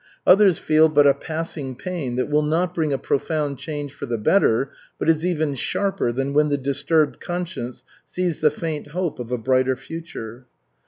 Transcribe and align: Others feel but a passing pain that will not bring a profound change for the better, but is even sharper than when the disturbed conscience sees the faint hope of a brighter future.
Others 0.25 0.57
feel 0.57 0.89
but 0.89 1.05
a 1.05 1.13
passing 1.13 1.75
pain 1.75 2.15
that 2.15 2.27
will 2.27 2.41
not 2.41 2.73
bring 2.73 2.91
a 2.91 2.97
profound 2.97 3.59
change 3.59 3.93
for 3.93 4.07
the 4.07 4.17
better, 4.17 4.71
but 4.97 5.07
is 5.07 5.23
even 5.23 5.53
sharper 5.53 6.11
than 6.11 6.33
when 6.33 6.49
the 6.49 6.57
disturbed 6.57 7.19
conscience 7.19 7.83
sees 8.03 8.39
the 8.39 8.49
faint 8.49 8.87
hope 8.93 9.19
of 9.19 9.31
a 9.31 9.37
brighter 9.37 9.75
future. 9.75 10.47